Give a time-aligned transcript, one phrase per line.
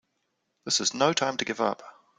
[0.65, 1.83] This is no time to give up!